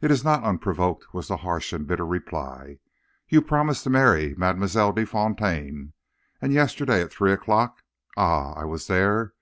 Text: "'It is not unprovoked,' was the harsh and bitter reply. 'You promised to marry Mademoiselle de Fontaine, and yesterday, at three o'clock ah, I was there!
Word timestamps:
"'It 0.00 0.10
is 0.10 0.24
not 0.24 0.42
unprovoked,' 0.44 1.12
was 1.12 1.28
the 1.28 1.36
harsh 1.36 1.74
and 1.74 1.86
bitter 1.86 2.06
reply. 2.06 2.78
'You 3.28 3.42
promised 3.42 3.84
to 3.84 3.90
marry 3.90 4.34
Mademoiselle 4.34 4.94
de 4.94 5.04
Fontaine, 5.04 5.92
and 6.40 6.54
yesterday, 6.54 7.02
at 7.02 7.12
three 7.12 7.34
o'clock 7.34 7.82
ah, 8.16 8.54
I 8.54 8.64
was 8.64 8.86
there! 8.86 9.34